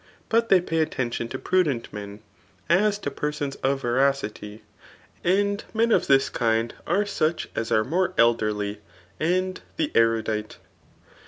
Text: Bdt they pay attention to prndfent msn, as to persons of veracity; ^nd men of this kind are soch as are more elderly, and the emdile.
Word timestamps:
Bdt 0.31 0.49
they 0.49 0.59
pay 0.61 0.79
attention 0.79 1.27
to 1.29 1.37
prndfent 1.37 1.91
msn, 1.91 2.21
as 2.69 2.97
to 2.97 3.11
persons 3.11 3.55
of 3.57 3.83
veracity; 3.83 4.63
^nd 5.23 5.61
men 5.75 5.91
of 5.91 6.07
this 6.07 6.27
kind 6.27 6.73
are 6.87 7.05
soch 7.05 7.45
as 7.55 7.71
are 7.71 7.83
more 7.83 8.15
elderly, 8.17 8.79
and 9.19 9.61
the 9.77 9.89
emdile. 9.89 10.55